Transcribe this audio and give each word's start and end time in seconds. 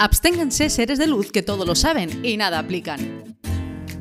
Absténganse 0.00 0.70
seres 0.70 0.98
de 0.98 1.08
luz 1.08 1.32
que 1.32 1.42
todo 1.42 1.66
lo 1.66 1.74
saben 1.74 2.24
y 2.24 2.36
nada 2.36 2.60
aplican. 2.60 3.36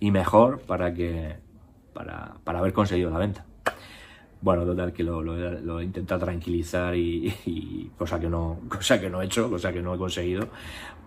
y 0.00 0.10
mejor 0.10 0.60
para 0.62 0.92
que 0.92 1.36
para, 1.94 2.34
para 2.42 2.58
haber 2.58 2.72
conseguido 2.72 3.10
la 3.10 3.18
venta? 3.18 3.46
Bueno, 4.46 4.64
total, 4.64 4.92
que 4.92 5.02
lo, 5.02 5.24
lo, 5.24 5.34
lo 5.34 5.80
he 5.80 5.82
intentado 5.82 6.20
tranquilizar 6.20 6.94
y, 6.94 7.34
y, 7.46 7.90
cosa, 7.98 8.20
que 8.20 8.28
no, 8.28 8.60
cosa 8.68 9.00
que 9.00 9.10
no 9.10 9.20
he 9.20 9.24
hecho, 9.24 9.50
cosa 9.50 9.72
que 9.72 9.82
no 9.82 9.92
he 9.92 9.98
conseguido, 9.98 10.46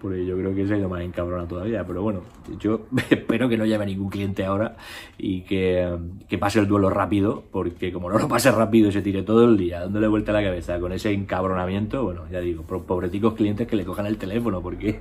porque 0.01 0.25
yo 0.25 0.35
creo 0.35 0.53
que 0.53 0.67
se 0.67 0.73
ha 0.73 0.77
ido 0.77 0.89
más 0.89 0.99
encabrona 1.03 1.47
todavía. 1.47 1.87
Pero 1.87 2.01
bueno, 2.03 2.23
yo 2.59 2.87
espero 3.09 3.47
que 3.47 3.57
no 3.57 3.65
llame 3.65 3.85
ningún 3.85 4.09
cliente 4.09 4.43
ahora 4.43 4.75
y 5.17 5.43
que, 5.43 5.89
que, 6.27 6.37
pase 6.37 6.59
el 6.59 6.67
duelo 6.67 6.89
rápido, 6.89 7.45
porque 7.49 7.93
como 7.93 8.09
no 8.09 8.19
lo 8.19 8.27
pase 8.27 8.51
rápido 8.51 8.89
y 8.89 8.91
se 8.91 9.01
tire 9.01 9.23
todo 9.23 9.45
el 9.45 9.55
día 9.55 9.79
dándole 9.79 10.09
vuelta 10.09 10.33
a 10.33 10.35
la 10.35 10.43
cabeza 10.43 10.77
con 10.77 10.91
ese 10.91 11.13
encabronamiento, 11.13 12.03
bueno, 12.03 12.23
ya 12.29 12.41
digo, 12.41 12.63
pobreticos 12.63 13.35
clientes 13.35 13.65
que 13.69 13.77
le 13.77 13.85
cojan 13.85 14.05
el 14.05 14.17
teléfono, 14.17 14.61
porque, 14.61 14.99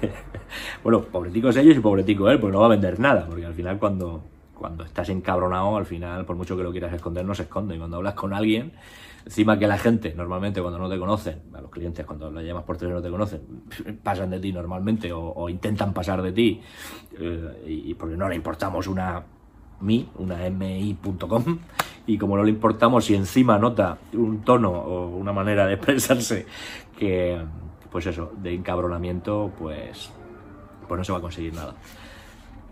bueno, 0.84 1.02
pobreticos 1.02 1.56
ellos 1.56 1.76
y 1.76 1.80
pobreticos 1.80 2.30
él, 2.30 2.38
pues 2.38 2.52
no 2.52 2.60
va 2.60 2.66
a 2.66 2.70
vender 2.70 3.00
nada, 3.00 3.26
porque 3.26 3.46
al 3.46 3.54
final 3.54 3.80
cuando 3.80 4.22
cuando 4.60 4.84
estás 4.84 5.08
encabronado, 5.08 5.78
al 5.78 5.86
final, 5.86 6.26
por 6.26 6.36
mucho 6.36 6.54
que 6.54 6.62
lo 6.62 6.70
quieras 6.70 6.92
esconder, 6.92 7.24
no 7.24 7.34
se 7.34 7.44
esconde. 7.44 7.74
Y 7.74 7.78
cuando 7.78 7.96
hablas 7.96 8.12
con 8.12 8.34
alguien, 8.34 8.72
encima 9.24 9.58
que 9.58 9.66
la 9.66 9.78
gente, 9.78 10.12
normalmente 10.14 10.60
cuando 10.60 10.78
no 10.78 10.86
te 10.86 10.98
conocen, 10.98 11.40
a 11.54 11.62
los 11.62 11.70
clientes 11.70 12.04
cuando 12.04 12.30
los 12.30 12.44
llamas 12.44 12.64
por 12.64 12.76
teléfono 12.76 13.00
no 13.00 13.02
te 13.02 13.10
conocen, 13.10 13.40
pasan 14.02 14.28
de 14.28 14.38
ti 14.38 14.52
normalmente 14.52 15.10
o, 15.14 15.48
intentan 15.48 15.94
pasar 15.94 16.20
de 16.20 16.32
ti, 16.32 16.60
eh, 17.18 17.64
y, 17.66 17.94
porque 17.94 18.18
no 18.18 18.28
le 18.28 18.36
importamos 18.36 18.86
una 18.86 19.22
mi, 19.80 20.06
una 20.18 20.50
mi.com, 20.50 21.58
y 22.06 22.18
como 22.18 22.36
no 22.36 22.44
le 22.44 22.50
importamos 22.50 23.08
y 23.08 23.14
encima 23.14 23.58
nota 23.58 23.96
un 24.12 24.42
tono 24.42 24.72
o 24.72 25.08
una 25.16 25.32
manera 25.32 25.66
de 25.66 25.74
expresarse 25.76 26.44
que, 26.98 27.40
pues 27.90 28.04
eso, 28.04 28.30
de 28.36 28.52
encabronamiento, 28.52 29.50
pues, 29.58 30.10
pues 30.86 30.98
no 30.98 31.02
se 31.04 31.12
va 31.12 31.18
a 31.18 31.22
conseguir 31.22 31.54
nada. 31.54 31.74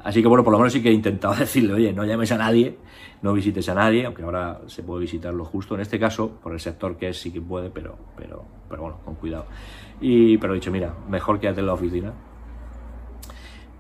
Así 0.05 0.23
que 0.23 0.29
bueno, 0.29 0.45
por 0.45 0.53
lo 0.53 0.59
menos 0.59 0.73
sí 0.73 0.83
que 0.83 0.91
he 0.91 0.93
intentado 0.93 1.35
decirle, 1.39 1.75
oye, 1.75 1.93
no 1.93 2.05
llames 2.05 2.33
a 2.33 2.39
nadie, 2.39 2.79
no 3.23 3.33
visites 3.33 3.69
a 3.69 3.75
nadie, 3.75 4.07
aunque 4.07 4.23
ahora 4.23 4.61
se 4.67 4.83
puede 4.83 5.03
visitarlo 5.03 5.45
justo. 5.45 5.75
En 5.75 5.81
este 5.81 5.99
caso, 5.99 6.31
por 6.43 6.53
el 6.53 6.61
sector 6.61 6.97
que 6.97 7.09
es, 7.09 7.21
sí 7.21 7.33
que 7.33 7.41
puede, 7.41 7.71
pero, 7.71 7.97
pero, 8.17 8.45
pero 8.69 8.83
bueno, 8.83 8.99
con 9.05 9.17
cuidado. 9.17 9.47
Y, 10.01 10.39
pero 10.39 10.53
he 10.53 10.57
dicho, 10.57 10.71
mira, 10.71 10.95
mejor 11.09 11.41
quédate 11.41 11.61
en 11.61 11.67
la 11.67 11.75
oficina. 11.75 12.13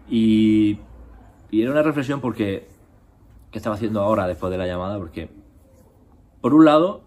Y, 0.09 0.79
era 1.53 1.71
una 1.71 1.83
reflexión 1.83 2.21
porque, 2.21 2.69
¿qué 3.51 3.59
estaba 3.59 3.77
haciendo 3.77 4.01
ahora 4.01 4.27
después 4.27 4.51
de 4.51 4.59
la 4.59 4.67
llamada? 4.67 4.99
Porque, 4.99 5.29
por 6.41 6.55
un 6.55 6.65
lado, 6.65 7.03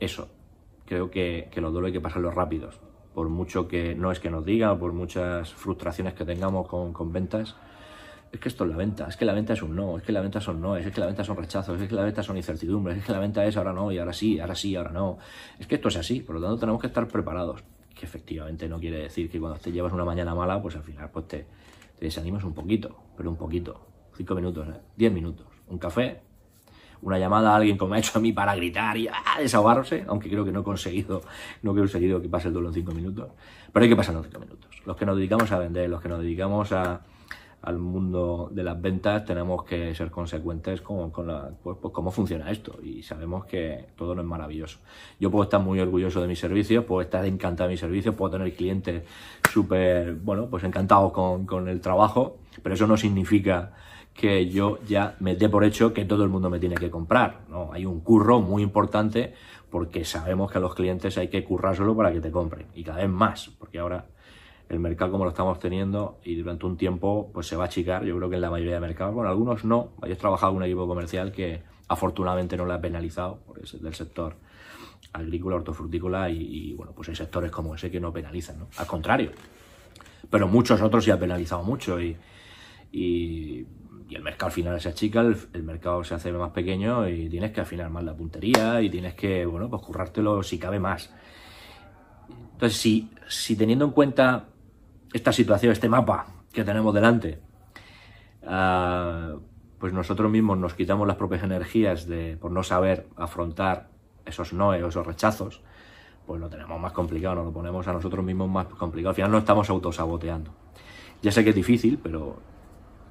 eso, 0.00 0.28
creo 0.84 1.10
que, 1.10 1.48
que 1.50 1.60
los 1.60 1.72
duelos 1.72 1.88
hay 1.88 1.92
que 1.92 2.00
pasarlos 2.00 2.34
rápidos. 2.34 2.80
Por 3.14 3.28
mucho 3.28 3.68
que 3.68 3.94
no 3.94 4.10
es 4.10 4.20
que 4.20 4.30
nos 4.30 4.44
digan, 4.44 4.78
por 4.78 4.92
muchas 4.92 5.52
frustraciones 5.52 6.14
que 6.14 6.24
tengamos 6.24 6.66
con, 6.66 6.92
con 6.92 7.12
ventas, 7.12 7.56
es 8.32 8.40
que 8.40 8.48
esto 8.48 8.64
es 8.64 8.70
la 8.70 8.76
venta, 8.78 9.06
es 9.06 9.16
que 9.16 9.26
la 9.26 9.34
venta 9.34 9.52
es 9.52 9.62
un 9.62 9.76
no, 9.76 9.98
es 9.98 10.02
que 10.02 10.10
la 10.10 10.22
venta 10.22 10.40
son 10.40 10.58
no, 10.58 10.74
es 10.74 10.90
que 10.90 11.00
la 11.00 11.06
venta 11.06 11.22
son 11.22 11.36
rechazos, 11.36 11.78
es 11.78 11.86
que 11.86 11.94
la 11.94 12.02
venta 12.02 12.22
son 12.22 12.38
incertidumbres, 12.38 12.96
es 12.96 13.04
que 13.04 13.12
la 13.12 13.18
venta 13.18 13.44
es 13.44 13.58
ahora 13.58 13.74
no 13.74 13.92
y 13.92 13.98
ahora 13.98 14.14
sí, 14.14 14.40
ahora 14.40 14.54
sí, 14.54 14.74
ahora 14.74 14.90
no. 14.90 15.18
Es 15.58 15.66
que 15.66 15.74
esto 15.74 15.88
es 15.88 15.96
así, 15.96 16.20
por 16.20 16.36
lo 16.36 16.40
tanto 16.40 16.58
tenemos 16.58 16.80
que 16.80 16.86
estar 16.86 17.06
preparados. 17.06 17.62
Que 17.94 18.06
efectivamente 18.06 18.68
no 18.70 18.80
quiere 18.80 19.02
decir 19.02 19.30
que 19.30 19.38
cuando 19.38 19.58
te 19.58 19.70
llevas 19.70 19.92
una 19.92 20.06
mañana 20.06 20.34
mala, 20.34 20.60
pues 20.62 20.74
al 20.76 20.82
final 20.82 21.10
pues 21.10 21.28
te, 21.28 21.46
te 21.98 22.06
desanimas 22.06 22.42
un 22.42 22.54
poquito, 22.54 22.96
pero 23.16 23.28
un 23.28 23.36
poquito. 23.36 23.86
Cinco 24.16 24.34
minutos, 24.34 24.66
¿eh? 24.66 24.80
diez 24.96 25.12
minutos. 25.12 25.46
Un 25.68 25.78
café, 25.78 26.22
una 27.02 27.18
llamada 27.18 27.52
a 27.52 27.56
alguien 27.56 27.76
como 27.76 27.92
ha 27.94 27.98
hecho 27.98 28.18
a 28.18 28.20
mí 28.22 28.32
para 28.32 28.54
gritar 28.54 28.96
y 28.96 29.08
¡ah! 29.08 29.38
desahogarse, 29.38 30.04
aunque 30.08 30.30
creo 30.30 30.44
que 30.44 30.52
no 30.52 30.60
he 30.60 30.64
conseguido, 30.64 31.20
no 31.60 31.72
he 31.72 31.74
conseguido 31.76 32.20
que 32.22 32.30
pase 32.30 32.48
el 32.48 32.54
duelo 32.54 32.68
en 32.68 32.74
cinco 32.74 32.92
minutos. 32.92 33.28
Pero 33.70 33.84
hay 33.84 33.90
que 33.90 33.96
pasar 33.96 34.14
los 34.14 34.24
cinco 34.24 34.40
minutos. 34.40 34.70
Los 34.86 34.96
que 34.96 35.04
nos 35.04 35.16
dedicamos 35.16 35.52
a 35.52 35.58
vender, 35.58 35.90
los 35.90 36.00
que 36.00 36.08
nos 36.08 36.20
dedicamos 36.20 36.72
a 36.72 37.02
al 37.62 37.78
mundo 37.78 38.50
de 38.52 38.64
las 38.64 38.80
ventas 38.80 39.24
tenemos 39.24 39.64
que 39.64 39.94
ser 39.94 40.10
consecuentes 40.10 40.80
con, 40.80 41.10
con 41.10 41.28
la, 41.28 41.50
pues, 41.62 41.78
pues, 41.80 41.94
cómo 41.94 42.10
funciona 42.10 42.50
esto 42.50 42.78
y 42.82 43.02
sabemos 43.02 43.44
que 43.44 43.86
todo 43.96 44.14
no 44.14 44.22
es 44.22 44.26
maravilloso. 44.26 44.78
Yo 45.20 45.30
puedo 45.30 45.44
estar 45.44 45.60
muy 45.60 45.78
orgulloso 45.78 46.20
de 46.20 46.28
mis 46.28 46.40
servicios, 46.40 46.84
puedo 46.84 47.02
estar 47.02 47.24
encantado 47.24 47.68
de 47.68 47.74
mis 47.74 47.80
servicios, 47.80 48.14
puedo 48.14 48.32
tener 48.32 48.52
clientes 48.54 49.04
súper, 49.50 50.14
bueno, 50.14 50.48
pues 50.48 50.64
encantados 50.64 51.12
con, 51.12 51.46
con 51.46 51.68
el 51.68 51.80
trabajo, 51.80 52.38
pero 52.62 52.74
eso 52.74 52.86
no 52.86 52.96
significa 52.96 53.72
que 54.12 54.48
yo 54.48 54.78
ya 54.86 55.14
me 55.20 55.36
dé 55.36 55.48
por 55.48 55.64
hecho 55.64 55.94
que 55.94 56.04
todo 56.04 56.24
el 56.24 56.30
mundo 56.30 56.50
me 56.50 56.58
tiene 56.58 56.74
que 56.74 56.90
comprar. 56.90 57.42
¿no? 57.48 57.70
Hay 57.72 57.86
un 57.86 58.00
curro 58.00 58.40
muy 58.40 58.62
importante 58.62 59.34
porque 59.70 60.04
sabemos 60.04 60.50
que 60.50 60.58
a 60.58 60.60
los 60.60 60.74
clientes 60.74 61.16
hay 61.16 61.28
que 61.28 61.44
currárselo 61.44 61.96
para 61.96 62.12
que 62.12 62.20
te 62.20 62.30
compren 62.30 62.66
y 62.74 62.82
cada 62.82 62.98
vez 62.98 63.08
más, 63.08 63.50
porque 63.58 63.78
ahora 63.78 64.04
el 64.72 64.80
mercado 64.80 65.12
como 65.12 65.24
lo 65.24 65.30
estamos 65.30 65.58
teniendo 65.58 66.18
y 66.24 66.34
durante 66.36 66.64
un 66.64 66.78
tiempo 66.78 67.30
pues 67.32 67.46
se 67.46 67.56
va 67.56 67.64
a 67.64 67.66
achicar, 67.66 68.04
yo 68.04 68.16
creo 68.16 68.30
que 68.30 68.36
en 68.36 68.42
la 68.42 68.50
mayoría 68.50 68.74
de 68.74 68.80
mercados, 68.80 69.14
bueno, 69.14 69.28
algunos 69.28 69.64
no, 69.64 69.92
yo 70.00 70.12
he 70.12 70.16
trabajado 70.16 70.52
en 70.52 70.56
un 70.56 70.62
equipo 70.64 70.86
comercial 70.86 71.30
que 71.30 71.62
afortunadamente 71.88 72.56
no 72.56 72.64
lo 72.64 72.72
ha 72.72 72.80
penalizado, 72.80 73.40
porque 73.46 73.64
es 73.64 73.82
del 73.82 73.94
sector 73.94 74.34
agrícola, 75.12 75.56
hortofrutícola 75.56 76.30
y, 76.30 76.72
bueno, 76.72 76.92
pues 76.92 77.10
hay 77.10 77.16
sectores 77.16 77.50
como 77.50 77.74
ese 77.74 77.90
que 77.90 78.00
no 78.00 78.14
penalizan, 78.14 78.60
¿no? 78.60 78.68
Al 78.78 78.86
contrario, 78.86 79.32
pero 80.30 80.48
muchos 80.48 80.80
otros 80.80 81.04
sí 81.04 81.10
han 81.10 81.18
penalizado 81.18 81.62
mucho 81.62 82.00
y, 82.00 82.16
y, 82.90 83.66
el 84.10 84.22
mercado 84.22 84.46
al 84.46 84.52
final 84.52 84.80
se 84.80 84.90
achica, 84.90 85.20
el, 85.20 85.36
el, 85.54 85.62
mercado 85.62 86.04
se 86.04 86.14
hace 86.14 86.30
más 86.32 86.50
pequeño 86.50 87.08
y 87.08 87.30
tienes 87.30 87.50
que 87.50 87.62
afinar 87.62 87.88
más 87.88 88.04
la 88.04 88.14
puntería 88.14 88.82
y 88.82 88.90
tienes 88.90 89.14
que, 89.14 89.46
bueno, 89.46 89.70
pues 89.70 89.82
currártelo 89.82 90.42
si 90.42 90.58
cabe 90.58 90.78
más. 90.78 91.10
Entonces, 92.52 92.78
si, 92.78 93.10
si 93.26 93.56
teniendo 93.56 93.86
en 93.86 93.90
cuenta 93.90 94.51
esta 95.12 95.32
situación, 95.32 95.72
este 95.72 95.88
mapa 95.88 96.26
que 96.52 96.64
tenemos 96.64 96.94
delante, 96.94 97.38
uh, 98.42 99.40
pues 99.78 99.92
nosotros 99.92 100.30
mismos 100.30 100.58
nos 100.58 100.74
quitamos 100.74 101.06
las 101.06 101.16
propias 101.16 101.42
energías 101.42 102.06
de, 102.06 102.36
por 102.36 102.50
no 102.52 102.62
saber 102.62 103.08
afrontar 103.16 103.88
esos 104.24 104.52
no, 104.52 104.72
esos 104.74 105.06
rechazos, 105.06 105.60
pues 106.26 106.40
lo 106.40 106.48
tenemos 106.48 106.80
más 106.80 106.92
complicado, 106.92 107.34
nos 107.34 107.46
lo 107.46 107.52
ponemos 107.52 107.86
a 107.88 107.92
nosotros 107.92 108.24
mismos 108.24 108.48
más 108.48 108.66
complicado. 108.66 109.10
Al 109.10 109.16
final 109.16 109.30
no 109.32 109.38
estamos 109.38 109.68
autosaboteando. 109.70 110.52
Ya 111.20 111.32
sé 111.32 111.42
que 111.42 111.50
es 111.50 111.56
difícil, 111.56 111.98
pero, 112.00 112.38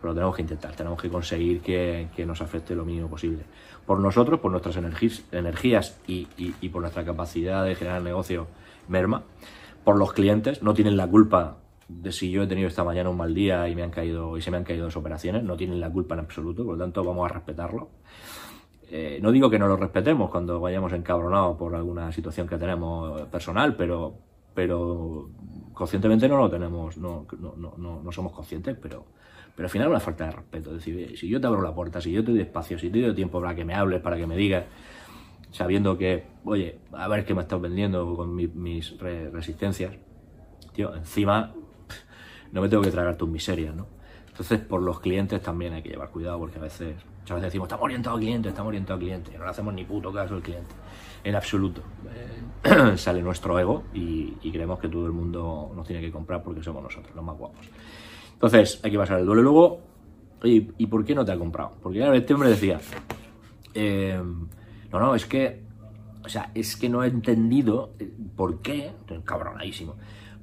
pero 0.02 0.14
tenemos 0.14 0.36
que 0.36 0.42
intentar, 0.44 0.76
tenemos 0.76 1.02
que 1.02 1.10
conseguir 1.10 1.62
que, 1.62 2.08
que, 2.16 2.26
nos 2.26 2.42
afecte 2.42 2.76
lo 2.76 2.86
mínimo 2.86 3.10
posible. 3.10 3.44
Por 3.86 4.00
nosotros, 4.00 4.40
por 4.40 4.52
nuestras 4.52 4.78
energías 4.78 6.00
y, 6.08 6.28
y, 6.38 6.56
y 6.62 6.70
por 6.70 6.82
nuestra 6.82 7.04
capacidad 7.04 7.66
de 7.66 7.76
generar 7.76 8.02
negocio 8.02 8.48
merma. 8.88 9.24
Por 9.84 9.98
los 9.98 10.14
clientes, 10.14 10.62
no 10.64 10.74
tienen 10.74 10.96
la 10.96 11.08
culpa 11.08 11.58
de 12.00 12.12
si 12.12 12.32
yo 12.32 12.44
he 12.44 12.48
tenido 12.48 12.68
esta 12.68 12.84
mañana 12.84 13.10
un 13.10 13.18
mal 13.18 13.34
día 13.34 13.68
y 13.68 13.76
me 13.76 13.84
han 13.84 13.92
caído 13.92 14.38
y 14.38 14.42
se 14.42 14.50
me 14.52 14.58
han 14.58 14.64
caído 14.64 14.86
dos 14.86 14.96
operaciones, 14.96 15.44
no 15.44 15.58
tienen 15.58 15.80
la 15.80 15.92
culpa 15.92 16.16
en 16.16 16.22
absoluto, 16.22 16.64
por 16.64 16.78
lo 16.78 16.84
tanto 16.84 17.04
vamos 17.04 17.30
a 17.30 17.34
respetarlo. 17.34 17.90
Eh, 18.90 19.20
no 19.22 19.32
digo 19.32 19.50
que 19.50 19.60
no 19.60 19.68
lo 19.68 19.78
respetemos 19.78 20.30
cuando 20.30 20.60
vayamos 20.60 20.92
encabronados 20.94 21.58
por 21.58 21.76
alguna 21.76 22.12
situación 22.12 22.48
que 22.48 22.58
tenemos 22.58 23.22
personal, 23.28 23.76
pero, 23.76 24.16
pero 24.54 25.30
conscientemente 25.74 26.28
no 26.28 26.38
lo 26.38 26.50
tenemos, 26.50 26.98
no, 26.98 27.26
no, 27.40 27.76
no, 27.78 28.02
no 28.04 28.12
somos 28.12 28.34
conscientes, 28.34 28.78
pero, 28.82 29.06
Pero 29.56 29.66
al 29.68 29.70
final 29.70 29.90
una 29.90 30.00
falta 30.00 30.26
de 30.26 30.32
respeto. 30.32 30.70
Es 30.72 30.78
decir, 30.78 31.18
si 31.18 31.28
yo 31.30 31.40
te 31.40 31.48
abro 31.48 31.62
la 31.62 31.74
puerta, 31.74 32.02
si 32.02 32.12
yo 32.12 32.24
te 32.24 32.32
doy 32.32 32.42
espacio, 32.42 32.78
si 32.80 32.90
te 32.90 33.02
doy 33.02 33.16
tiempo 33.16 33.40
para 33.42 33.56
que 33.56 33.66
me 33.66 33.74
hables, 33.76 34.02
para 34.02 34.18
que 34.18 34.28
me 34.28 34.36
digas, 34.36 34.66
sabiendo 35.52 35.98
que, 35.98 36.26
oye, 36.46 36.80
a 36.92 37.08
ver 37.08 37.26
qué 37.26 37.34
me 37.34 37.42
estás 37.42 37.62
vendiendo 37.62 38.16
con 38.16 38.36
mis 38.36 38.98
resistencias, 39.00 39.94
tío, 40.74 40.96
encima 40.96 41.54
no 42.52 42.62
me 42.62 42.70
tengo 42.70 42.84
que 42.84 42.92
tragar 42.92 43.16
tus 43.16 43.30
miserias, 43.30 43.76
¿no? 43.76 43.88
Entonces, 44.28 44.60
por 44.60 44.82
los 44.82 45.00
clientes 45.00 45.42
también 45.42 45.74
hay 45.74 45.82
que 45.82 45.90
llevar 45.90 46.10
cuidado, 46.10 46.40
porque 46.40 46.58
a 46.58 46.62
veces, 46.62 46.96
muchas 47.20 47.36
veces 47.36 47.44
decimos, 47.44 47.68
estamos 47.68 47.84
orientados 47.84 48.18
al 48.18 48.24
cliente, 48.24 48.50
estamos 48.50 48.70
orientados 48.70 49.00
al 49.00 49.06
cliente, 49.06 49.32
y 49.34 49.38
no 49.38 49.44
le 49.44 49.50
hacemos 49.50 49.74
ni 49.74 49.84
puto 49.84 50.12
caso 50.12 50.36
al 50.36 50.42
cliente. 50.42 50.74
En 51.24 51.36
absoluto. 51.36 51.82
Eh, 52.64 52.98
sale 52.98 53.22
nuestro 53.22 53.60
ego 53.60 53.84
y, 53.94 54.32
creemos 54.52 54.80
que 54.80 54.88
todo 54.88 55.06
el 55.06 55.12
mundo 55.12 55.72
nos 55.76 55.86
tiene 55.86 56.02
que 56.02 56.12
comprar 56.12 56.42
porque 56.42 56.64
somos 56.64 56.82
nosotros, 56.82 57.14
los 57.16 57.24
más 57.24 57.38
guapos. 57.38 57.60
Entonces, 58.34 58.80
hay 58.84 58.92
que 58.92 58.98
pasar 58.98 59.20
el 59.20 59.26
duelo. 59.26 59.42
Y 59.42 59.44
luego, 59.44 59.80
¿y 60.44 60.88
por 60.88 61.06
qué 61.06 61.14
no 61.14 61.24
te 61.24 61.32
ha 61.32 61.38
comprado? 61.38 61.74
Porque 61.82 62.00
este 62.16 62.34
hombre 62.34 62.50
decía, 62.50 62.80
eh, 63.74 64.22
no, 64.92 65.00
no, 65.00 65.16
es 65.16 65.26
que, 65.26 65.62
o 66.24 66.30
sea, 66.30 66.52
es 66.54 66.76
que 66.76 66.90
no 66.90 67.04
he 67.04 67.08
entendido 67.08 67.94
eh, 68.00 68.12
por 68.36 68.62
qué, 68.62 68.92
cabronadísimo, 69.24 69.96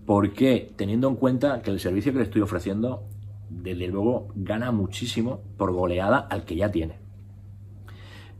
por 0.08 0.32
qué, 0.32 0.72
teniendo 0.74 1.06
en 1.06 1.16
cuenta 1.16 1.60
que 1.60 1.70
el 1.70 1.80
servicio 1.80 2.12
que 2.12 2.20
le 2.20 2.24
estoy 2.24 2.40
ofreciendo, 2.40 3.04
desde 3.50 3.88
luego, 3.88 4.28
gana 4.36 4.72
muchísimo 4.72 5.42
por 5.58 5.70
goleada 5.70 6.16
al 6.16 6.46
que 6.46 6.56
ya 6.56 6.70
tiene. 6.70 6.98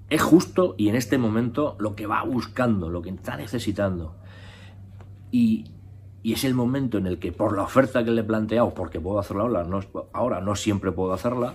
Es 0.08 0.22
justo 0.22 0.74
y 0.78 0.88
en 0.88 0.94
este 0.94 1.18
momento 1.18 1.76
lo 1.78 1.94
que 1.94 2.06
va 2.06 2.22
buscando, 2.22 2.88
lo 2.88 3.02
que 3.02 3.10
está 3.10 3.36
necesitando. 3.36 4.16
Y, 5.30 5.74
es 6.24 6.42
el 6.44 6.54
momento 6.54 6.96
en 6.96 7.06
el 7.06 7.18
que 7.18 7.32
por 7.32 7.54
la 7.54 7.64
oferta 7.64 8.02
que 8.02 8.12
le 8.12 8.22
he 8.22 8.24
planteado, 8.24 8.72
porque 8.72 8.98
puedo 8.98 9.18
hacerla 9.18 9.42
ahora, 9.42 9.64
no, 9.64 9.80
ahora 10.14 10.40
no 10.40 10.56
siempre 10.56 10.90
puedo 10.90 11.12
hacerla, 11.12 11.52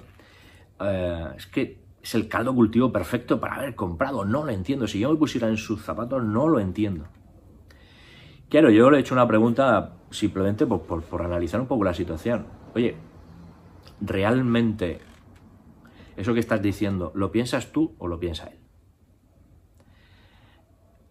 eh, 0.79 1.27
es 1.37 1.47
que 1.47 1.85
es 2.03 2.13
el 2.13 2.27
caldo 2.27 2.53
cultivo 2.53 2.91
perfecto 2.91 3.39
para 3.39 3.55
haber 3.55 3.73
comprado. 3.73 4.25
No 4.25 4.43
lo 4.43 4.51
entiendo. 4.51 4.87
Si 4.87 4.99
yo 4.99 5.09
me 5.09 5.17
pusiera 5.17 5.47
en 5.47 5.57
sus 5.57 5.81
zapatos, 5.81 6.23
no 6.23 6.47
lo 6.47 6.59
entiendo. 6.59 7.05
Claro, 8.53 8.69
yo 8.69 8.91
le 8.91 8.97
he 8.97 9.01
hecho 9.01 9.15
una 9.15 9.27
pregunta 9.27 9.95
simplemente 10.13 10.65
por, 10.65 10.81
por, 10.83 11.21
analizar 11.21 11.59
un 11.59 11.67
poco 11.67 11.83
la 11.83 11.93
situación. 11.93 12.45
Oye, 12.75 12.95
¿realmente 14.01 14.99
eso 16.15 16.33
que 16.33 16.39
estás 16.39 16.61
diciendo 16.61 17.11
lo 17.15 17.31
piensas 17.31 17.71
tú 17.71 17.95
o 17.97 18.07
lo 18.07 18.19
piensa 18.19 18.47
él? 18.47 18.59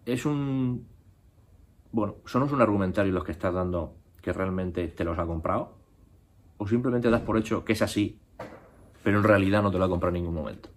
Es 0.05 0.25
un... 0.25 0.87
Bueno, 1.91 2.15
¿son 2.25 2.43
un 2.43 2.61
argumentario 2.61 3.11
los 3.13 3.23
que 3.23 3.31
estás 3.31 3.53
dando 3.53 3.95
que 4.21 4.33
realmente 4.33 4.87
te 4.87 5.03
los 5.03 5.19
ha 5.19 5.25
comprado? 5.25 5.77
¿O 6.57 6.67
simplemente 6.67 7.09
das 7.09 7.21
por 7.21 7.37
hecho 7.37 7.63
que 7.63 7.73
es 7.73 7.81
así, 7.81 8.19
pero 9.03 9.17
en 9.17 9.23
realidad 9.23 9.61
no 9.61 9.71
te 9.71 9.77
lo 9.77 9.85
ha 9.85 9.89
comprado 9.89 10.15
en 10.15 10.23
ningún 10.23 10.35
momento? 10.35 10.69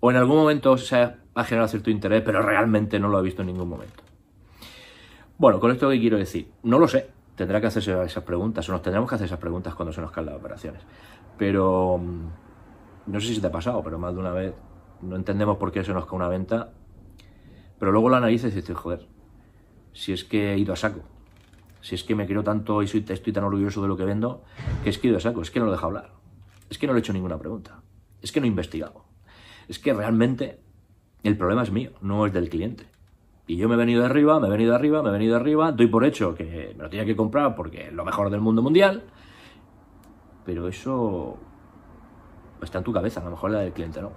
o 0.00 0.10
en 0.10 0.16
algún 0.16 0.36
momento 0.36 0.76
se 0.76 0.96
ha 0.96 1.44
generado 1.44 1.68
cierto 1.68 1.90
interés, 1.90 2.22
pero 2.24 2.42
realmente 2.42 2.98
no 2.98 3.08
lo 3.08 3.18
ha 3.18 3.22
visto 3.22 3.42
en 3.42 3.48
ningún 3.48 3.68
momento. 3.68 4.02
Bueno, 5.36 5.60
con 5.60 5.70
esto 5.70 5.88
que 5.88 6.00
quiero 6.00 6.18
decir, 6.18 6.50
no 6.62 6.78
lo 6.78 6.88
sé, 6.88 7.10
tendrá 7.38 7.60
que 7.60 7.68
hacerse 7.68 8.02
esas 8.02 8.24
preguntas, 8.24 8.68
o 8.68 8.72
nos 8.72 8.82
tendremos 8.82 9.08
que 9.08 9.14
hacer 9.14 9.24
esas 9.24 9.38
preguntas 9.38 9.74
cuando 9.74 9.92
se 9.92 10.02
nos 10.02 10.10
caen 10.10 10.26
las 10.26 10.36
operaciones. 10.36 10.82
Pero 11.38 11.98
mm, 11.98 13.12
no 13.12 13.20
sé 13.20 13.34
si 13.34 13.40
te 13.40 13.46
ha 13.46 13.52
pasado, 13.52 13.82
pero 13.82 13.98
más 13.98 14.12
de 14.12 14.20
una 14.20 14.32
vez 14.32 14.54
no 15.00 15.16
entendemos 15.16 15.56
por 15.56 15.72
qué 15.72 15.82
se 15.82 15.94
nos 15.94 16.04
cae 16.04 16.16
una 16.16 16.28
venta, 16.28 16.72
pero 17.78 17.92
luego 17.92 18.10
lo 18.10 18.16
analizas 18.16 18.52
y 18.52 18.56
dices, 18.56 18.76
joder, 18.76 19.06
si 19.94 20.12
es 20.12 20.24
que 20.24 20.52
he 20.52 20.58
ido 20.58 20.74
a 20.74 20.76
saco, 20.76 21.00
si 21.80 21.94
es 21.94 22.04
que 22.04 22.14
me 22.14 22.26
quiero 22.26 22.44
tanto 22.44 22.82
y 22.82 22.88
soy, 22.88 23.04
estoy 23.08 23.32
tan 23.32 23.44
orgulloso 23.44 23.80
de 23.80 23.88
lo 23.88 23.96
que 23.96 24.04
vendo, 24.04 24.42
que 24.84 24.90
es 24.90 24.98
que 24.98 25.06
he 25.06 25.10
ido 25.10 25.16
a 25.16 25.20
saco, 25.20 25.40
es 25.40 25.50
que 25.50 25.60
no 25.60 25.66
lo 25.66 25.72
dejo 25.72 25.86
hablar, 25.86 26.10
es 26.68 26.76
que 26.76 26.86
no 26.86 26.92
le 26.92 26.98
he 26.98 27.00
hecho 27.00 27.14
ninguna 27.14 27.38
pregunta, 27.38 27.80
es 28.20 28.32
que 28.32 28.40
no 28.40 28.46
he 28.46 28.48
investigado 28.48 29.08
es 29.68 29.78
que 29.78 29.92
realmente 29.92 30.58
el 31.22 31.36
problema 31.36 31.62
es 31.62 31.70
mío, 31.70 31.92
no 32.00 32.26
es 32.26 32.32
del 32.32 32.48
cliente. 32.48 32.86
Y 33.48 33.56
yo 33.56 33.66
me 33.66 33.76
he 33.76 33.78
venido 33.78 34.04
arriba, 34.04 34.38
me 34.38 34.46
he 34.46 34.50
venido 34.50 34.74
arriba, 34.74 35.02
me 35.02 35.08
he 35.08 35.12
venido 35.12 35.34
arriba, 35.34 35.72
doy 35.72 35.86
por 35.86 36.04
hecho 36.04 36.34
que 36.34 36.74
me 36.76 36.82
lo 36.82 36.90
tenía 36.90 37.06
que 37.06 37.16
comprar 37.16 37.56
porque 37.56 37.86
es 37.86 37.92
lo 37.94 38.04
mejor 38.04 38.28
del 38.28 38.42
mundo 38.42 38.60
mundial, 38.60 39.04
pero 40.44 40.68
eso 40.68 41.38
está 42.62 42.78
en 42.78 42.84
tu 42.84 42.92
cabeza, 42.92 43.22
a 43.22 43.24
lo 43.24 43.30
mejor 43.30 43.52
la 43.52 43.60
del 43.60 43.72
cliente 43.72 44.02
no. 44.02 44.12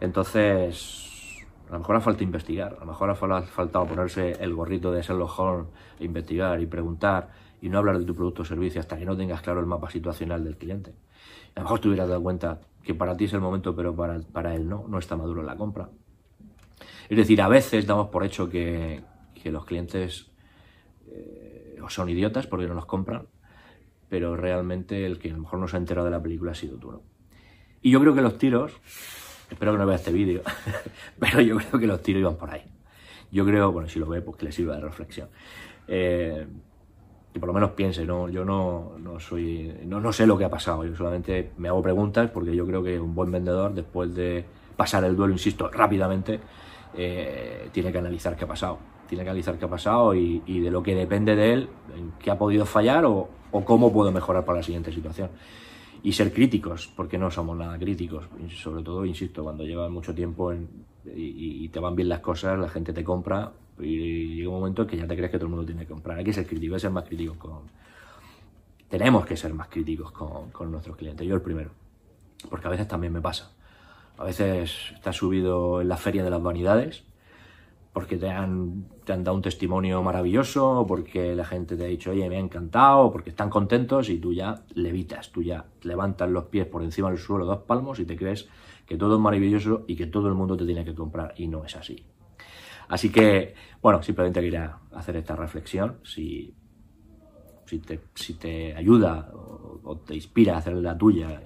Entonces, 0.00 1.44
a 1.68 1.72
lo 1.72 1.80
mejor 1.80 1.96
ha 1.96 2.00
falta 2.00 2.22
investigar, 2.22 2.76
a 2.76 2.84
lo 2.84 2.86
mejor 2.86 3.10
ha 3.10 3.16
faltado 3.16 3.86
ponerse 3.86 4.36
el 4.38 4.54
gorrito 4.54 4.92
de 4.92 5.02
Sherlock 5.02 5.36
Holmes, 5.36 5.66
e 5.98 6.04
investigar 6.04 6.60
y 6.60 6.66
preguntar 6.66 7.30
y 7.60 7.68
no 7.68 7.78
hablar 7.78 7.98
de 7.98 8.04
tu 8.04 8.14
producto 8.14 8.42
o 8.42 8.44
servicio 8.44 8.80
hasta 8.80 8.96
que 8.96 9.04
no 9.04 9.16
tengas 9.16 9.42
claro 9.42 9.58
el 9.58 9.66
mapa 9.66 9.90
situacional 9.90 10.44
del 10.44 10.56
cliente. 10.58 10.94
A 11.56 11.60
lo 11.60 11.62
mejor 11.64 11.80
te 11.80 11.88
hubieras 11.88 12.08
dado 12.08 12.22
cuenta 12.22 12.60
que 12.84 12.94
para 12.94 13.16
ti 13.16 13.24
es 13.24 13.32
el 13.32 13.40
momento, 13.40 13.74
pero 13.74 13.96
para, 13.96 14.20
para 14.20 14.54
él 14.54 14.68
no, 14.68 14.84
no 14.86 14.98
está 14.98 15.16
maduro 15.16 15.42
la 15.42 15.56
compra. 15.56 15.88
Es 17.08 17.16
decir, 17.16 17.40
a 17.42 17.48
veces 17.48 17.86
damos 17.86 18.08
por 18.08 18.24
hecho 18.24 18.48
que, 18.48 19.02
los 19.44 19.66
clientes 19.66 20.30
eh, 21.06 21.78
son 21.88 22.08
idiotas 22.08 22.46
porque 22.46 22.66
no 22.66 22.72
nos 22.72 22.86
compran, 22.86 23.26
pero 24.08 24.36
realmente 24.36 25.04
el 25.04 25.18
que 25.18 25.30
a 25.30 25.34
lo 25.34 25.40
mejor 25.40 25.58
no 25.58 25.68
se 25.68 25.76
ha 25.76 25.80
enterado 25.80 26.06
de 26.06 26.12
la 26.12 26.22
película 26.22 26.52
ha 26.52 26.54
sido 26.54 26.78
tú, 26.78 26.92
¿no? 26.92 27.02
Y 27.82 27.90
yo 27.90 28.00
creo 28.00 28.14
que 28.14 28.22
los 28.22 28.38
tiros, 28.38 28.72
espero 29.50 29.72
que 29.72 29.78
no 29.78 29.86
vea 29.86 29.96
este 29.96 30.12
vídeo, 30.12 30.40
pero 31.18 31.42
yo 31.42 31.58
creo 31.58 31.78
que 31.78 31.86
los 31.86 32.02
tiros 32.02 32.20
iban 32.20 32.36
por 32.36 32.50
ahí. 32.50 32.62
Yo 33.30 33.44
creo, 33.44 33.70
bueno, 33.70 33.88
si 33.88 33.98
lo 33.98 34.06
ve, 34.06 34.22
pues 34.22 34.38
que 34.38 34.46
le 34.46 34.52
sirva 34.52 34.76
de 34.76 34.80
reflexión. 34.80 35.28
Eh, 35.86 36.46
y 37.34 37.38
por 37.38 37.48
lo 37.48 37.52
menos 37.52 37.72
piense, 37.72 38.06
¿no? 38.06 38.28
yo 38.28 38.44
no, 38.44 38.96
no 38.98 39.18
soy, 39.18 39.74
no, 39.84 40.00
no, 40.00 40.12
sé 40.12 40.26
lo 40.26 40.38
que 40.38 40.44
ha 40.44 40.50
pasado, 40.50 40.84
yo 40.84 40.94
solamente 40.94 41.50
me 41.58 41.68
hago 41.68 41.82
preguntas 41.82 42.30
porque 42.30 42.54
yo 42.54 42.64
creo 42.64 42.82
que 42.82 42.98
un 43.00 43.14
buen 43.14 43.30
vendedor, 43.32 43.74
después 43.74 44.14
de 44.14 44.44
pasar 44.76 45.04
el 45.04 45.16
duelo, 45.16 45.32
insisto, 45.32 45.68
rápidamente, 45.68 46.40
eh, 46.96 47.68
tiene 47.72 47.90
que 47.92 47.98
analizar 47.98 48.36
qué 48.36 48.44
ha 48.44 48.48
pasado, 48.48 48.78
tiene 49.08 49.24
que 49.24 49.30
analizar 49.30 49.58
qué 49.58 49.64
ha 49.64 49.68
pasado 49.68 50.14
y, 50.14 50.40
de 50.46 50.70
lo 50.70 50.82
que 50.82 50.94
depende 50.94 51.36
de 51.36 51.52
él, 51.52 51.68
qué 52.18 52.30
ha 52.30 52.38
podido 52.38 52.66
fallar 52.66 53.04
o, 53.04 53.28
cómo 53.64 53.92
puedo 53.92 54.10
mejorar 54.10 54.44
para 54.44 54.58
la 54.58 54.62
siguiente 54.64 54.92
situación. 54.92 55.30
Y 56.02 56.12
ser 56.12 56.32
críticos, 56.34 56.92
porque 56.94 57.16
no 57.16 57.30
somos 57.30 57.56
nada 57.56 57.78
críticos, 57.78 58.26
sobre 58.62 58.82
todo, 58.82 59.06
insisto, 59.06 59.42
cuando 59.42 59.64
llevas 59.64 59.90
mucho 59.90 60.14
tiempo 60.14 60.52
y, 60.52 60.66
y 61.06 61.68
te 61.70 61.80
van 61.80 61.96
bien 61.96 62.10
las 62.10 62.20
cosas, 62.20 62.58
la 62.58 62.68
gente 62.68 62.92
te 62.92 63.02
compra, 63.02 63.52
y 63.78 64.36
llega 64.36 64.48
un 64.48 64.56
momento 64.56 64.82
en 64.82 64.88
que 64.88 64.96
ya 64.96 65.06
te 65.06 65.16
crees 65.16 65.30
que 65.30 65.38
todo 65.38 65.46
el 65.46 65.50
mundo 65.50 65.66
tiene 65.66 65.82
que 65.82 65.92
comprar. 65.92 66.18
Hay 66.18 66.24
que 66.24 66.32
ser 66.32 66.46
crítico, 66.46 66.74
hay 66.74 66.76
que 66.76 66.80
ser 66.80 66.90
más 66.90 67.04
críticos 67.04 67.36
con... 67.36 67.62
Tenemos 68.88 69.26
que 69.26 69.36
ser 69.36 69.52
más 69.54 69.68
críticos 69.68 70.12
con, 70.12 70.50
con 70.50 70.70
nuestros 70.70 70.96
clientes. 70.96 71.26
Yo 71.26 71.34
el 71.34 71.42
primero. 71.42 71.70
Porque 72.48 72.66
a 72.66 72.70
veces 72.70 72.86
también 72.86 73.12
me 73.12 73.20
pasa. 73.20 73.50
A 74.16 74.24
veces 74.24 74.92
estás 74.94 75.16
subido 75.16 75.80
en 75.80 75.88
la 75.88 75.96
feria 75.96 76.22
de 76.22 76.30
las 76.30 76.42
vanidades 76.42 77.04
porque 77.94 78.16
te 78.16 78.28
han, 78.28 78.86
te 79.04 79.12
han 79.12 79.22
dado 79.22 79.36
un 79.36 79.42
testimonio 79.42 80.02
maravilloso, 80.02 80.84
porque 80.86 81.36
la 81.36 81.44
gente 81.44 81.76
te 81.76 81.84
ha 81.84 81.86
dicho, 81.86 82.10
oye, 82.10 82.28
me 82.28 82.36
ha 82.36 82.40
encantado, 82.40 83.12
porque 83.12 83.30
están 83.30 83.48
contentos 83.48 84.08
y 84.08 84.18
tú 84.18 84.32
ya 84.32 84.64
levitas, 84.74 85.30
tú 85.30 85.42
ya 85.44 85.66
levantas 85.82 86.28
los 86.28 86.46
pies 86.46 86.66
por 86.66 86.82
encima 86.82 87.08
del 87.10 87.18
suelo, 87.18 87.46
dos 87.46 87.60
palmos 87.60 88.00
y 88.00 88.04
te 88.04 88.16
crees 88.16 88.48
que 88.84 88.96
todo 88.96 89.14
es 89.14 89.20
maravilloso 89.20 89.84
y 89.86 89.94
que 89.94 90.06
todo 90.06 90.26
el 90.26 90.34
mundo 90.34 90.56
te 90.56 90.66
tiene 90.66 90.84
que 90.84 90.92
comprar 90.92 91.34
y 91.36 91.46
no 91.46 91.64
es 91.64 91.76
así. 91.76 92.04
Así 92.88 93.10
que, 93.10 93.54
bueno, 93.80 94.02
simplemente 94.02 94.40
quería 94.40 94.76
hacer 94.92 95.16
esta 95.16 95.36
reflexión. 95.36 96.00
Si, 96.02 96.52
si, 97.66 98.34
te, 98.34 98.74
ayuda 98.74 99.30
o, 99.32 99.98
te 100.04 100.16
inspira 100.16 100.56
a 100.56 100.58
hacer 100.58 100.74
la 100.74 100.98
tuya 100.98 101.40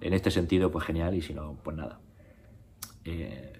en 0.00 0.12
este 0.12 0.30
sentido, 0.30 0.70
pues 0.70 0.84
genial. 0.84 1.14
Y 1.14 1.22
si 1.22 1.34
no, 1.34 1.58
pues 1.62 1.76
nada. 1.76 2.00
Eh, 3.04 3.52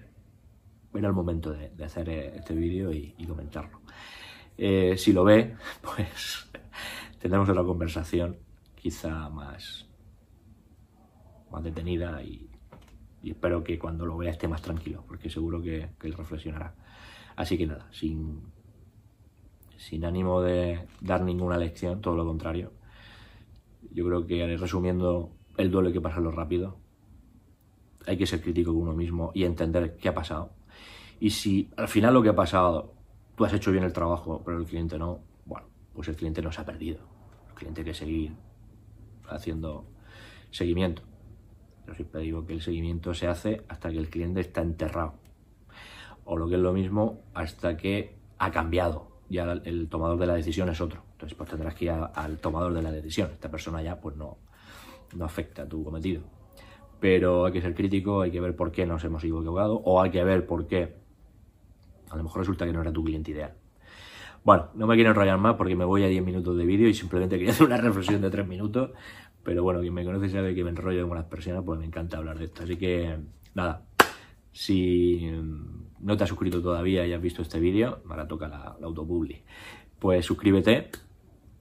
era 0.93 1.07
el 1.07 1.13
momento 1.13 1.51
de, 1.51 1.71
hacer 1.83 2.09
este 2.09 2.53
vídeo 2.53 2.91
y, 2.91 3.13
comentarlo. 3.27 3.81
Eh, 4.57 4.95
si 4.97 5.13
lo 5.13 5.23
ve, 5.23 5.55
pues 5.81 6.49
tendremos 7.19 7.49
otra 7.49 7.63
conversación 7.63 8.37
quizá 8.75 9.29
más, 9.29 9.87
más 11.51 11.63
detenida 11.63 12.21
y, 12.23 12.49
espero 13.23 13.63
que 13.63 13.77
cuando 13.77 14.05
lo 14.05 14.15
vea 14.15 14.31
esté 14.31 14.47
más 14.47 14.61
tranquilo, 14.61 15.03
porque 15.05 15.29
seguro 15.29 15.61
que, 15.61 15.89
que 15.99 16.07
él 16.07 16.13
reflexionará. 16.13 16.73
Así 17.35 17.57
que 17.57 17.67
nada, 17.67 17.87
sin, 17.91 18.41
sin 19.77 20.05
ánimo 20.05 20.41
de 20.41 20.87
dar 21.01 21.21
ninguna 21.21 21.57
lección, 21.57 22.01
todo 22.01 22.15
lo 22.15 22.25
contrario. 22.25 22.71
Yo 23.91 24.05
creo 24.05 24.25
que 24.25 24.57
resumiendo 24.57 25.36
el 25.57 25.71
duelo 25.71 25.87
hay 25.87 25.93
que 25.93 26.01
pasarlo 26.01 26.31
rápido. 26.31 26.77
Hay 28.05 28.17
que 28.17 28.25
ser 28.25 28.41
crítico 28.41 28.73
con 28.73 28.83
uno 28.83 28.93
mismo 28.93 29.31
y 29.33 29.43
entender 29.43 29.97
qué 29.97 30.09
ha 30.09 30.13
pasado. 30.13 30.51
Y 31.19 31.31
si 31.31 31.69
al 31.75 31.87
final 31.87 32.13
lo 32.13 32.23
que 32.23 32.29
ha 32.29 32.35
pasado, 32.35 32.93
tú 33.35 33.43
has 33.43 33.53
hecho 33.53 33.71
bien 33.71 33.83
el 33.83 33.91
trabajo, 33.91 34.41
pero 34.45 34.57
el 34.57 34.65
cliente 34.65 34.97
no, 34.97 35.19
bueno, 35.45 35.67
pues 35.93 36.07
el 36.07 36.15
cliente 36.15 36.41
no 36.41 36.51
se 36.51 36.61
ha 36.61 36.65
perdido. 36.65 36.99
El 37.49 37.55
cliente 37.55 37.81
hay 37.81 37.85
que 37.85 37.93
seguir 37.93 38.31
haciendo 39.27 39.85
seguimiento. 40.51 41.01
Yo 41.87 41.95
siempre 41.95 42.21
digo 42.21 42.45
que 42.45 42.53
el 42.53 42.61
seguimiento 42.61 43.13
se 43.13 43.27
hace 43.27 43.63
hasta 43.67 43.89
que 43.91 43.97
el 43.97 44.09
cliente 44.09 44.41
está 44.41 44.61
enterrado 44.61 45.15
o 46.27 46.35
lo 46.37 46.47
que 46.49 46.55
es 46.55 46.61
lo 46.61 46.73
mismo, 46.73 47.21
hasta 47.33 47.77
que 47.77 48.17
ha 48.37 48.51
cambiado. 48.51 49.07
Ya 49.29 49.43
el 49.63 49.87
tomador 49.87 50.19
de 50.19 50.27
la 50.27 50.33
decisión 50.33 50.69
es 50.69 50.81
otro. 50.81 51.03
Entonces, 51.13 51.37
pues 51.37 51.49
tendrás 51.49 51.73
que 51.73 51.85
ir 51.85 51.91
al 51.91 52.37
tomador 52.39 52.73
de 52.73 52.81
la 52.81 52.91
decisión. 52.91 53.31
Esta 53.31 53.49
persona 53.49 53.81
ya, 53.81 53.99
pues 53.99 54.17
no, 54.17 54.37
no 55.15 55.25
afecta 55.25 55.63
a 55.63 55.67
tu 55.67 55.83
cometido. 55.83 56.23
Pero 56.99 57.45
hay 57.45 57.53
que 57.53 57.61
ser 57.61 57.75
crítico, 57.75 58.21
hay 58.21 58.31
que 58.31 58.41
ver 58.41 58.55
por 58.55 58.71
qué 58.71 58.85
nos 58.85 59.03
hemos 59.03 59.23
equivocado 59.23 59.75
o 59.75 60.01
hay 60.01 60.09
que 60.09 60.23
ver 60.23 60.45
por 60.45 60.67
qué 60.67 60.95
a 62.09 62.15
lo 62.15 62.23
mejor 62.23 62.39
resulta 62.39 62.65
que 62.65 62.73
no 62.73 62.81
era 62.81 62.91
tu 62.91 63.03
cliente 63.03 63.31
ideal. 63.31 63.53
Bueno, 64.43 64.69
no 64.75 64.87
me 64.87 64.95
quiero 64.95 65.09
enrollar 65.09 65.37
más 65.37 65.55
porque 65.55 65.75
me 65.75 65.85
voy 65.85 66.03
a 66.03 66.07
10 66.07 66.23
minutos 66.23 66.57
de 66.57 66.65
vídeo 66.65 66.87
y 66.87 66.93
simplemente 66.93 67.37
quería 67.37 67.51
hacer 67.53 67.67
una 67.67 67.77
reflexión 67.77 68.21
de 68.21 68.29
3 68.29 68.47
minutos. 68.47 68.91
Pero 69.43 69.63
bueno, 69.63 69.79
quien 69.81 69.93
me 69.93 70.03
conoce 70.03 70.29
sabe 70.29 70.55
que 70.55 70.63
me 70.63 70.71
enrollo 70.71 71.07
con 71.07 71.17
las 71.17 71.25
personas, 71.25 71.63
pues 71.65 71.79
me 71.79 71.85
encanta 71.85 72.17
hablar 72.17 72.37
de 72.37 72.45
esto. 72.45 72.63
Así 72.63 72.75
que, 72.77 73.17
nada, 73.55 73.85
si 74.51 75.29
no 75.99 76.17
te 76.17 76.23
has 76.23 76.29
suscrito 76.29 76.61
todavía 76.61 77.05
y 77.05 77.13
has 77.13 77.21
visto 77.21 77.41
este 77.41 77.59
vídeo, 77.59 77.99
ahora 78.09 78.27
toca 78.27 78.47
la, 78.47 78.75
la 78.79 78.87
autopubli, 78.87 79.43
pues 79.99 80.25
suscríbete. 80.25 80.89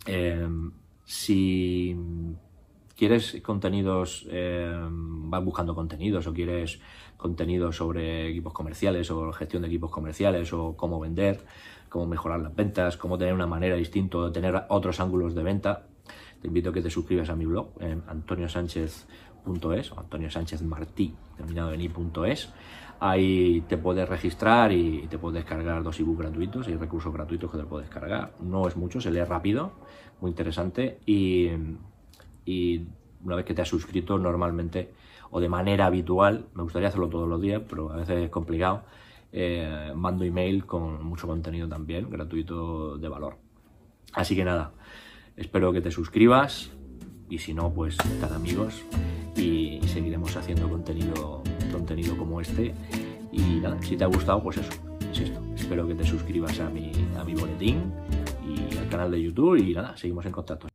Eh, 0.07 0.49
si 1.05 1.97
quieres 2.97 3.41
contenidos, 3.43 4.27
eh, 4.31 4.75
vas 4.89 5.45
buscando 5.45 5.75
contenidos 5.75 6.27
o 6.27 6.33
quieres 6.33 6.81
contenidos 7.17 7.77
sobre 7.77 8.29
equipos 8.31 8.53
comerciales 8.53 9.11
o 9.11 9.33
gestión 9.33 9.63
de 9.63 9.69
equipos 9.69 9.91
comerciales 9.91 10.53
o 10.53 10.77
cómo 10.77 10.99
vender, 10.99 11.45
cómo 11.89 12.07
mejorar 12.07 12.41
las 12.41 12.55
ventas, 12.55 12.97
cómo 12.97 13.19
tener 13.19 13.35
una 13.35 13.47
manera 13.47 13.77
distinta 13.77 14.19
de 14.25 14.31
tener 14.31 14.65
otros 14.69 14.99
ángulos 15.01 15.35
de 15.35 15.43
venta, 15.43 15.87
te 16.41 16.49
invito 16.49 16.71
a 16.71 16.73
que 16.73 16.83
te 16.83 16.91
suscribas 16.91 17.29
a 17.31 17.37
mi 17.37 17.45
blog 17.45 17.69
antoniosánchez.es 18.09 19.93
o 19.93 20.05
terminado 21.37 21.73
en 21.73 21.81
i.es. 21.81 22.53
Ahí 22.99 23.63
te 23.69 23.77
puedes 23.77 24.09
registrar 24.09 24.73
y 24.73 25.07
te 25.09 25.19
puedes 25.19 25.35
descargar 25.43 25.83
dos 25.83 26.01
ebooks 26.01 26.19
gratuitos, 26.19 26.67
hay 26.67 26.77
recursos 26.77 27.13
gratuitos 27.13 27.51
que 27.51 27.59
te 27.59 27.65
puedes 27.65 27.89
descargar. 27.89 28.33
No 28.41 28.67
es 28.67 28.77
mucho, 28.77 29.01
se 29.01 29.11
lee 29.11 29.25
rápido, 29.25 29.73
muy 30.21 30.31
interesante 30.31 30.99
y, 31.05 31.51
y 32.47 32.87
una 33.25 33.37
vez 33.37 33.45
que 33.45 33.53
te 33.53 33.61
has 33.61 33.69
suscrito 33.69 34.17
normalmente 34.19 34.93
o 35.31 35.41
de 35.41 35.49
manera 35.49 35.87
habitual, 35.87 36.47
me 36.55 36.63
gustaría 36.63 36.89
hacerlo 36.89 37.09
todos 37.09 37.29
los 37.29 37.41
días, 37.41 37.61
pero 37.69 37.93
a 37.93 37.97
veces 37.97 38.25
es 38.25 38.31
complicado, 38.31 38.85
eh, 39.33 39.93
mando 39.95 40.25
email 40.25 40.65
con 40.65 41.05
mucho 41.05 41.27
contenido 41.27 41.69
también, 41.69 42.09
gratuito 42.09 42.97
de 42.97 43.09
valor. 43.09 43.37
Así 44.15 44.37
que 44.37 44.45
nada, 44.45 44.73
espero 45.37 45.73
que 45.73 45.81
te 45.81 45.91
suscribas 45.91 46.71
y 47.29 47.39
si 47.39 47.53
no, 47.53 47.73
pues 47.73 47.99
estar 47.99 48.33
amigos 48.33 48.83
y 49.37 49.81
seguiremos 49.89 50.37
haciendo 50.37 50.69
contenido, 50.69 51.43
contenido 51.73 52.17
como 52.17 52.41
este. 52.41 52.75
Y 53.33 53.61
nada, 53.61 53.77
si 53.83 53.97
te 53.97 54.05
ha 54.05 54.07
gustado, 54.07 54.43
pues 54.43 54.59
eso, 54.59 54.73
insisto, 55.09 55.43
espero 55.55 55.87
que 55.87 55.95
te 55.95 56.05
suscribas 56.05 56.59
a 56.61 56.71
mi, 56.71 56.93
a 57.19 57.25
mi 57.25 57.35
boletín 57.35 57.93
y 58.47 58.77
al 58.79 58.89
canal 58.89 59.11
de 59.11 59.21
YouTube 59.21 59.57
y 59.57 59.75
nada, 59.75 59.97
seguimos 59.97 60.25
en 60.25 60.33
contacto. 60.33 60.69